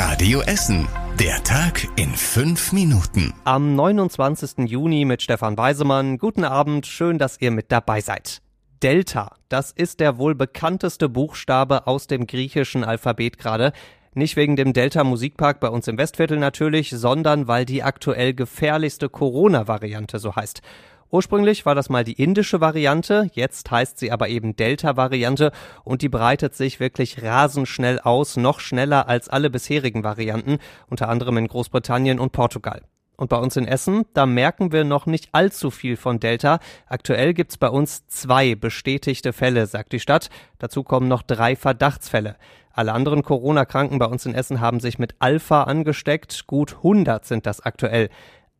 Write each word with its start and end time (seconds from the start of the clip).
Radio 0.00 0.42
Essen. 0.42 0.86
Der 1.18 1.42
Tag 1.42 1.88
in 1.96 2.10
fünf 2.14 2.72
Minuten. 2.72 3.34
Am 3.42 3.74
29. 3.74 4.70
Juni 4.70 5.04
mit 5.04 5.22
Stefan 5.22 5.58
Weisemann. 5.58 6.18
Guten 6.18 6.44
Abend, 6.44 6.86
schön, 6.86 7.18
dass 7.18 7.40
ihr 7.40 7.50
mit 7.50 7.72
dabei 7.72 8.00
seid. 8.00 8.40
Delta, 8.80 9.34
das 9.48 9.72
ist 9.72 9.98
der 9.98 10.16
wohl 10.16 10.36
bekannteste 10.36 11.08
Buchstabe 11.08 11.88
aus 11.88 12.06
dem 12.06 12.28
griechischen 12.28 12.84
Alphabet 12.84 13.38
gerade. 13.38 13.72
Nicht 14.14 14.36
wegen 14.36 14.54
dem 14.54 14.72
Delta 14.72 15.02
Musikpark 15.02 15.58
bei 15.58 15.68
uns 15.68 15.88
im 15.88 15.98
Westviertel 15.98 16.38
natürlich, 16.38 16.90
sondern 16.90 17.48
weil 17.48 17.64
die 17.64 17.82
aktuell 17.82 18.34
gefährlichste 18.34 19.08
Corona-Variante 19.08 20.20
so 20.20 20.36
heißt. 20.36 20.62
Ursprünglich 21.10 21.64
war 21.64 21.74
das 21.74 21.88
mal 21.88 22.04
die 22.04 22.20
indische 22.20 22.60
Variante, 22.60 23.30
jetzt 23.32 23.70
heißt 23.70 23.98
sie 23.98 24.12
aber 24.12 24.28
eben 24.28 24.56
Delta-Variante 24.56 25.52
und 25.82 26.02
die 26.02 26.10
breitet 26.10 26.54
sich 26.54 26.80
wirklich 26.80 27.22
rasend 27.22 27.66
schnell 27.66 27.98
aus, 27.98 28.36
noch 28.36 28.60
schneller 28.60 29.08
als 29.08 29.28
alle 29.28 29.48
bisherigen 29.48 30.04
Varianten, 30.04 30.58
unter 30.90 31.08
anderem 31.08 31.38
in 31.38 31.48
Großbritannien 31.48 32.18
und 32.18 32.32
Portugal. 32.32 32.82
Und 33.16 33.30
bei 33.30 33.36
uns 33.36 33.56
in 33.56 33.66
Essen, 33.66 34.04
da 34.14 34.26
merken 34.26 34.70
wir 34.70 34.84
noch 34.84 35.06
nicht 35.06 35.30
allzu 35.32 35.72
viel 35.72 35.96
von 35.96 36.20
Delta. 36.20 36.60
Aktuell 36.86 37.34
gibt's 37.34 37.56
bei 37.56 37.68
uns 37.68 38.06
zwei 38.06 38.54
bestätigte 38.54 39.32
Fälle, 39.32 39.66
sagt 39.66 39.92
die 39.92 39.98
Stadt. 39.98 40.30
Dazu 40.60 40.84
kommen 40.84 41.08
noch 41.08 41.22
drei 41.22 41.56
Verdachtsfälle. 41.56 42.36
Alle 42.72 42.92
anderen 42.92 43.24
Corona-Kranken 43.24 43.98
bei 43.98 44.06
uns 44.06 44.24
in 44.24 44.36
Essen 44.36 44.60
haben 44.60 44.78
sich 44.78 45.00
mit 45.00 45.16
Alpha 45.18 45.64
angesteckt. 45.64 46.46
Gut 46.46 46.76
100 46.76 47.24
sind 47.24 47.44
das 47.44 47.60
aktuell. 47.60 48.08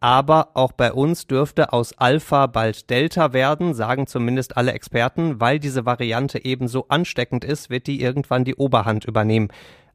Aber 0.01 0.51
auch 0.55 0.71
bei 0.71 0.93
uns 0.93 1.27
dürfte 1.27 1.73
aus 1.73 1.93
Alpha 1.99 2.47
bald 2.47 2.89
Delta 2.89 3.33
werden, 3.33 3.75
sagen 3.75 4.07
zumindest 4.07 4.57
alle 4.57 4.73
Experten. 4.73 5.41
Weil 5.41 5.59
diese 5.59 5.87
Variante 5.87 6.45
eben 6.45 6.69
so 6.69 6.87
ansteckend 6.89 7.45
ist, 7.45 7.69
wird 7.69 7.89
die 7.89 8.01
irgendwann 8.01 8.45
die 8.45 8.55
Oberhand 8.55 9.05
übernehmen. 9.05 9.49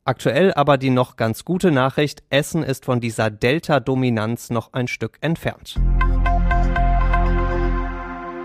Aktuell 0.03 0.53
aber 0.53 0.77
die 0.77 0.89
noch 0.89 1.15
ganz 1.15 1.45
gute 1.45 1.71
Nachricht, 1.71 2.23
Essen 2.29 2.63
ist 2.63 2.83
von 2.83 2.99
dieser 2.99 3.29
Delta-Dominanz 3.29 4.49
noch 4.49 4.73
ein 4.73 4.89
Stück 4.89 5.17
entfernt. 5.21 5.79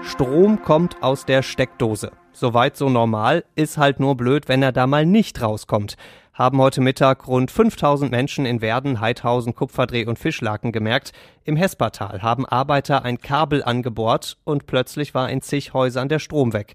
Strom 0.03 0.63
kommt 0.63 1.03
aus 1.03 1.27
der 1.27 1.43
Steckdose. 1.43 2.13
Soweit 2.33 2.77
so 2.77 2.89
normal, 2.89 3.45
ist 3.57 3.79
halt 3.79 3.99
nur 3.99 4.17
blöd, 4.17 4.49
wenn 4.49 4.63
er 4.63 4.71
da 4.71 4.87
mal 4.87 5.05
nicht 5.05 5.43
rauskommt 5.43 5.97
haben 6.39 6.61
heute 6.63 6.81
Mittag 6.81 7.27
rund 7.27 7.51
5000 7.51 8.13
Menschen 8.13 8.47
in 8.47 8.61
Werden, 8.61 9.01
Heidhausen, 9.01 9.57
Kupferdreh 9.57 10.07
und 10.07 10.21
Fischlaken 10.21 10.71
gemerkt. 10.71 11.13
Im 11.43 11.57
Hespertal 11.57 12.23
haben 12.23 12.47
Arbeiter 12.47 13.05
ein 13.05 13.19
Kabel 13.19 13.65
angebohrt 13.65 14.39
und 14.45 14.67
plötzlich 14.67 15.15
war 15.15 15.29
in 15.31 15.43
zig 15.43 15.75
Häusern 15.75 16.09
der 16.09 16.21
Strom 16.21 16.53
weg. 16.53 16.75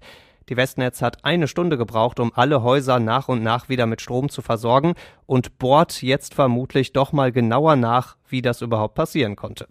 Die 0.50 0.58
Westnetz 0.58 1.00
hat 1.00 1.24
eine 1.24 1.48
Stunde 1.48 1.78
gebraucht, 1.78 2.20
um 2.20 2.30
alle 2.34 2.62
Häuser 2.62 3.00
nach 3.00 3.28
und 3.28 3.42
nach 3.42 3.70
wieder 3.70 3.86
mit 3.86 4.02
Strom 4.02 4.28
zu 4.28 4.42
versorgen 4.42 4.92
und 5.24 5.56
bohrt 5.56 6.02
jetzt 6.02 6.34
vermutlich 6.34 6.92
doch 6.92 7.12
mal 7.12 7.32
genauer 7.32 7.76
nach, 7.76 8.16
wie 8.28 8.42
das 8.42 8.60
überhaupt 8.60 8.94
passieren 8.94 9.34
konnte. 9.34 9.66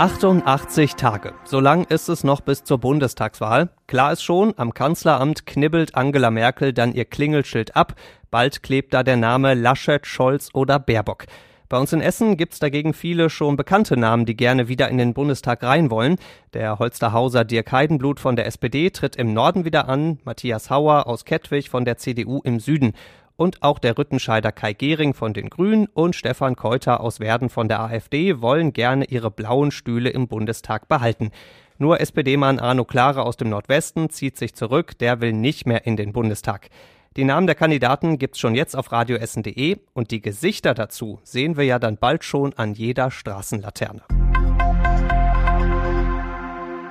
88 0.00 0.94
Tage. 0.94 1.34
So 1.44 1.60
lang 1.60 1.84
ist 1.84 2.08
es 2.08 2.24
noch 2.24 2.40
bis 2.40 2.64
zur 2.64 2.78
Bundestagswahl. 2.78 3.68
Klar 3.86 4.12
ist 4.14 4.22
schon, 4.22 4.54
am 4.56 4.72
Kanzleramt 4.72 5.44
knibbelt 5.44 5.94
Angela 5.94 6.30
Merkel 6.30 6.72
dann 6.72 6.94
ihr 6.94 7.04
Klingelschild 7.04 7.76
ab. 7.76 7.96
Bald 8.30 8.62
klebt 8.62 8.94
da 8.94 9.02
der 9.02 9.18
Name 9.18 9.52
Laschet, 9.52 10.06
Scholz 10.06 10.48
oder 10.54 10.78
Baerbock. 10.78 11.26
Bei 11.68 11.76
uns 11.76 11.92
in 11.92 12.00
Essen 12.00 12.38
gibt's 12.38 12.58
dagegen 12.58 12.94
viele 12.94 13.28
schon 13.28 13.58
bekannte 13.58 13.98
Namen, 13.98 14.24
die 14.24 14.38
gerne 14.38 14.68
wieder 14.68 14.88
in 14.88 14.96
den 14.96 15.12
Bundestag 15.12 15.62
rein 15.62 15.90
wollen. 15.90 16.16
Der 16.54 16.78
Holsterhauser 16.78 17.44
Dirk 17.44 17.70
Heidenblut 17.70 18.20
von 18.20 18.36
der 18.36 18.46
SPD 18.46 18.88
tritt 18.88 19.16
im 19.16 19.34
Norden 19.34 19.66
wieder 19.66 19.86
an, 19.86 20.18
Matthias 20.24 20.70
Hauer 20.70 21.08
aus 21.08 21.26
Kettwig 21.26 21.68
von 21.68 21.84
der 21.84 21.98
CDU 21.98 22.40
im 22.42 22.58
Süden 22.58 22.94
und 23.40 23.62
auch 23.62 23.78
der 23.78 23.96
Rüttenscheider 23.96 24.52
Kai 24.52 24.74
Gehring 24.74 25.14
von 25.14 25.32
den 25.32 25.48
Grünen 25.48 25.86
und 25.86 26.14
Stefan 26.14 26.56
Keuter 26.56 27.00
aus 27.00 27.20
Werden 27.20 27.48
von 27.48 27.68
der 27.68 27.80
AfD 27.80 28.42
wollen 28.42 28.74
gerne 28.74 29.06
ihre 29.06 29.30
blauen 29.30 29.70
Stühle 29.70 30.10
im 30.10 30.28
Bundestag 30.28 30.88
behalten. 30.88 31.30
Nur 31.78 32.02
SPD-Mann 32.02 32.58
Arno 32.58 32.84
Klare 32.84 33.22
aus 33.22 33.38
dem 33.38 33.48
Nordwesten 33.48 34.10
zieht 34.10 34.36
sich 34.36 34.54
zurück, 34.54 34.98
der 34.98 35.22
will 35.22 35.32
nicht 35.32 35.64
mehr 35.64 35.86
in 35.86 35.96
den 35.96 36.12
Bundestag. 36.12 36.68
Die 37.16 37.24
Namen 37.24 37.46
der 37.46 37.56
Kandidaten 37.56 38.18
gibt's 38.18 38.38
schon 38.38 38.54
jetzt 38.54 38.76
auf 38.76 38.92
radioessen.de 38.92 39.78
und 39.94 40.10
die 40.10 40.20
Gesichter 40.20 40.74
dazu 40.74 41.18
sehen 41.22 41.56
wir 41.56 41.64
ja 41.64 41.78
dann 41.78 41.96
bald 41.96 42.24
schon 42.24 42.52
an 42.52 42.74
jeder 42.74 43.10
Straßenlaterne. 43.10 44.02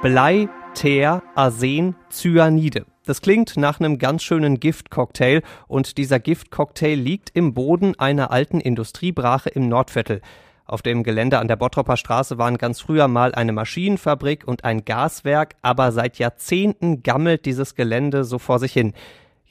Blei, 0.01 0.49
Teer, 0.73 1.21
Arsen, 1.35 1.95
Cyanide. 2.09 2.85
Das 3.09 3.21
klingt 3.21 3.57
nach 3.57 3.79
einem 3.79 3.97
ganz 3.97 4.21
schönen 4.21 4.59
Giftcocktail 4.59 5.41
und 5.67 5.97
dieser 5.97 6.19
Giftcocktail 6.19 6.93
liegt 6.93 7.31
im 7.33 7.55
Boden 7.55 7.97
einer 7.97 8.29
alten 8.29 8.59
Industriebrache 8.59 9.49
im 9.49 9.67
Nordviertel. 9.67 10.21
Auf 10.63 10.83
dem 10.83 11.01
Gelände 11.01 11.39
an 11.39 11.47
der 11.47 11.55
Bottropper 11.55 11.97
Straße 11.97 12.37
waren 12.37 12.59
ganz 12.59 12.79
früher 12.81 13.07
mal 13.07 13.33
eine 13.33 13.51
Maschinenfabrik 13.51 14.47
und 14.47 14.63
ein 14.63 14.85
Gaswerk, 14.85 15.55
aber 15.63 15.91
seit 15.91 16.19
Jahrzehnten 16.19 17.01
gammelt 17.01 17.47
dieses 17.47 17.73
Gelände 17.73 18.23
so 18.25 18.37
vor 18.37 18.59
sich 18.59 18.73
hin. 18.73 18.93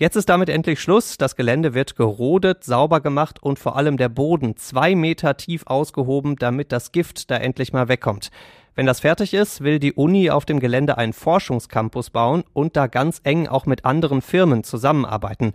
Jetzt 0.00 0.14
ist 0.14 0.28
damit 0.28 0.48
endlich 0.48 0.78
Schluss. 0.78 1.18
Das 1.18 1.34
Gelände 1.34 1.74
wird 1.74 1.96
gerodet, 1.96 2.62
sauber 2.62 3.00
gemacht 3.00 3.42
und 3.42 3.58
vor 3.58 3.74
allem 3.74 3.96
der 3.96 4.08
Boden 4.08 4.56
zwei 4.56 4.94
Meter 4.94 5.36
tief 5.36 5.64
ausgehoben, 5.66 6.36
damit 6.36 6.70
das 6.70 6.92
Gift 6.92 7.32
da 7.32 7.36
endlich 7.36 7.72
mal 7.72 7.88
wegkommt. 7.88 8.30
Wenn 8.76 8.86
das 8.86 9.00
fertig 9.00 9.34
ist, 9.34 9.60
will 9.62 9.80
die 9.80 9.92
Uni 9.92 10.30
auf 10.30 10.44
dem 10.44 10.60
Gelände 10.60 10.98
einen 10.98 11.12
Forschungscampus 11.12 12.10
bauen 12.10 12.44
und 12.52 12.76
da 12.76 12.86
ganz 12.86 13.20
eng 13.24 13.48
auch 13.48 13.66
mit 13.66 13.84
anderen 13.84 14.22
Firmen 14.22 14.62
zusammenarbeiten. 14.62 15.52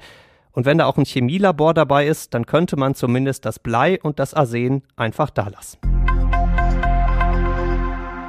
Und 0.51 0.65
wenn 0.65 0.77
da 0.77 0.87
auch 0.87 0.97
ein 0.97 1.05
Chemielabor 1.05 1.73
dabei 1.73 2.05
ist, 2.05 2.33
dann 2.33 2.45
könnte 2.45 2.75
man 2.75 2.95
zumindest 2.95 3.45
das 3.45 3.59
Blei 3.59 3.97
und 4.01 4.19
das 4.19 4.33
Arsen 4.33 4.83
einfach 4.97 5.29
da 5.29 5.47
lassen. 5.47 5.77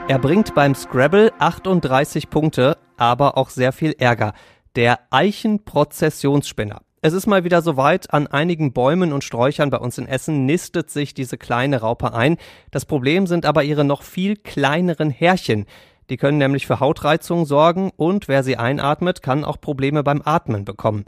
Er 0.06 0.20
bringt 0.20 0.54
beim 0.54 0.76
Scrabble 0.76 1.32
38 1.41 2.30
Punkte, 2.30 2.78
aber 2.97 3.36
auch 3.36 3.50
sehr 3.50 3.72
viel 3.72 3.97
Ärger. 3.98 4.32
Der 4.76 4.98
Eichenprozessionsspinner. 5.10 6.80
Es 7.00 7.12
ist 7.12 7.28
mal 7.28 7.44
wieder 7.44 7.62
soweit, 7.62 8.12
an 8.12 8.26
einigen 8.26 8.72
Bäumen 8.72 9.12
und 9.12 9.22
Sträuchern 9.22 9.70
bei 9.70 9.78
uns 9.78 9.98
in 9.98 10.08
Essen 10.08 10.46
nistet 10.46 10.90
sich 10.90 11.14
diese 11.14 11.38
kleine 11.38 11.82
Raupe 11.82 12.12
ein. 12.12 12.38
Das 12.72 12.84
Problem 12.84 13.28
sind 13.28 13.46
aber 13.46 13.62
ihre 13.62 13.84
noch 13.84 14.02
viel 14.02 14.34
kleineren 14.34 15.10
Härchen. 15.10 15.66
Die 16.10 16.16
können 16.16 16.38
nämlich 16.38 16.66
für 16.66 16.80
Hautreizungen 16.80 17.44
sorgen 17.44 17.92
und 17.94 18.26
wer 18.26 18.42
sie 18.42 18.56
einatmet, 18.56 19.22
kann 19.22 19.44
auch 19.44 19.60
Probleme 19.60 20.02
beim 20.02 20.22
Atmen 20.24 20.64
bekommen. 20.64 21.04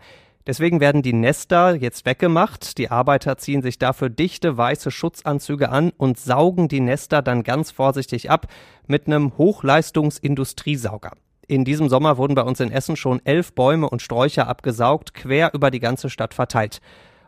Deswegen 0.47 0.79
werden 0.79 1.03
die 1.03 1.13
Nester 1.13 1.75
jetzt 1.75 2.07
weggemacht. 2.07 2.79
Die 2.79 2.93
Arbeiter 2.93 3.37
ziehen 3.37 3.63
sich 3.63 3.81
dafür 3.81 4.11
dichte 4.11 4.57
weiße 4.57 4.93
Schutzanzüge 4.93 5.71
an 5.71 5.91
und 5.97 6.21
saugen 6.21 6.69
die 6.69 6.79
Nester 6.79 7.21
dann 7.21 7.43
ganz 7.43 7.73
vorsichtig 7.73 8.31
ab 8.31 8.47
mit 8.87 9.09
einem 9.09 9.37
Hochleistungsindustriesauger. 9.37 11.15
In 11.49 11.65
diesem 11.65 11.89
Sommer 11.89 12.17
wurden 12.17 12.35
bei 12.35 12.43
uns 12.43 12.59
in 12.59 12.73
Essen 12.73 12.97
schon 12.97 13.25
elf 13.25 13.53
Bäume 13.53 13.89
und 13.89 14.03
Sträucher 14.03 14.49
abgesaugt, 14.49 15.15
quer 15.15 15.55
über 15.55 15.71
die 15.71 15.79
ganze 15.79 16.11
Stadt 16.11 16.35
verteilt. 16.35 16.81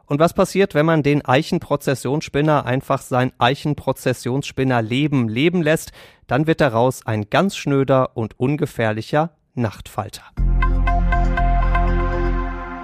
Und 0.07 0.19
was 0.19 0.35
passiert, 0.35 0.75
wenn 0.75 0.87
man 0.87 1.05
den 1.05 1.25
Eichenprozessionsspinner 1.25 2.67
einfach 2.67 3.01
sein 3.01 3.31
Eichenprozessionsspinner 3.39 4.83
leben 4.83 5.29
leben 5.29 5.63
lässt? 5.63 5.93
Dann 6.27 6.49
wird 6.49 6.61
daraus 6.61 7.07
ein 7.07 7.31
ganz 7.31 7.57
schnöder 7.57 8.17
und 8.17 8.41
ungefährlicher 8.41 9.31
Nachtfalter. 9.55 10.25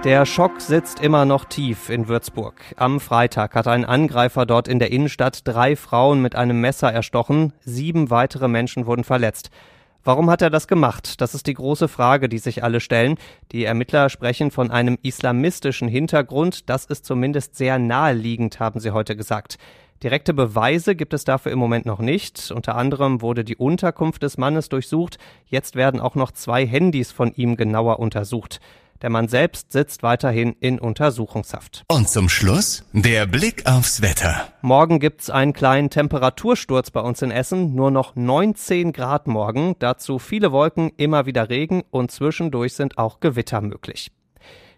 Der 0.05 0.25
Schock 0.25 0.61
sitzt 0.61 1.01
immer 1.01 1.25
noch 1.25 1.43
tief 1.45 1.89
in 1.89 2.07
Würzburg. 2.07 2.61
Am 2.77 3.01
Freitag 3.01 3.55
hat 3.55 3.67
ein 3.67 3.83
Angreifer 3.83 4.45
dort 4.45 4.69
in 4.69 4.79
der 4.79 4.91
Innenstadt 4.91 5.41
drei 5.45 5.75
Frauen 5.75 6.21
mit 6.21 6.35
einem 6.35 6.61
Messer 6.61 6.93
erstochen, 6.93 7.51
sieben 7.59 8.09
weitere 8.09 8.47
Menschen 8.47 8.85
wurden 8.85 9.03
verletzt. 9.03 9.49
Warum 10.05 10.29
hat 10.29 10.43
er 10.43 10.51
das 10.51 10.67
gemacht? 10.67 11.19
Das 11.19 11.33
ist 11.33 11.47
die 11.47 11.55
große 11.55 11.87
Frage, 11.87 12.29
die 12.29 12.37
sich 12.37 12.63
alle 12.63 12.79
stellen. 12.79 13.17
Die 13.51 13.65
Ermittler 13.65 14.09
sprechen 14.09 14.51
von 14.51 14.69
einem 14.69 14.99
islamistischen 15.01 15.87
Hintergrund. 15.87 16.69
Das 16.69 16.85
ist 16.85 17.05
zumindest 17.05 17.55
sehr 17.55 17.79
naheliegend, 17.79 18.59
haben 18.59 18.79
sie 18.79 18.91
heute 18.91 19.15
gesagt. 19.15 19.57
Direkte 20.03 20.35
Beweise 20.35 20.95
gibt 20.95 21.15
es 21.15 21.23
dafür 21.23 21.51
im 21.51 21.57
Moment 21.57 21.87
noch 21.87 21.97
nicht. 21.97 22.51
Unter 22.51 22.75
anderem 22.75 23.23
wurde 23.23 23.43
die 23.43 23.55
Unterkunft 23.55 24.21
des 24.21 24.37
Mannes 24.37 24.69
durchsucht. 24.69 25.17
Jetzt 25.47 25.75
werden 25.75 25.99
auch 25.99 26.13
noch 26.13 26.31
zwei 26.31 26.67
Handys 26.67 27.11
von 27.11 27.33
ihm 27.33 27.55
genauer 27.55 27.97
untersucht. 27.97 28.59
Der 29.01 29.09
Mann 29.09 29.27
selbst 29.27 29.71
sitzt 29.71 30.03
weiterhin 30.03 30.55
in 30.59 30.79
Untersuchungshaft. 30.79 31.83
Und 31.87 32.09
zum 32.09 32.29
Schluss 32.29 32.83
der 32.93 33.25
Blick 33.25 33.65
aufs 33.65 34.01
Wetter. 34.01 34.47
Morgen 34.61 34.99
gibt's 34.99 35.29
einen 35.29 35.53
kleinen 35.53 35.89
Temperatursturz 35.89 36.91
bei 36.91 37.01
uns 37.01 37.21
in 37.21 37.31
Essen. 37.31 37.75
Nur 37.75 37.91
noch 37.91 38.15
19 38.15 38.93
Grad 38.93 39.27
morgen. 39.27 39.75
Dazu 39.79 40.19
viele 40.19 40.51
Wolken, 40.51 40.91
immer 40.97 41.25
wieder 41.25 41.49
Regen 41.49 41.83
und 41.91 42.11
zwischendurch 42.11 42.73
sind 42.73 42.97
auch 42.97 43.19
Gewitter 43.19 43.61
möglich. 43.61 44.11